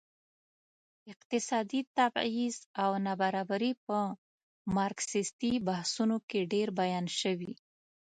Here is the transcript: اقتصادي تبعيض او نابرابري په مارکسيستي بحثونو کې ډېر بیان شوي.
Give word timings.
اقتصادي 1.11 1.81
تبعيض 1.97 2.57
او 2.83 2.89
نابرابري 3.05 3.71
په 3.85 3.97
مارکسيستي 4.77 5.51
بحثونو 5.67 6.17
کې 6.29 6.39
ډېر 6.53 6.67
بیان 6.79 7.05
شوي. 7.19 7.53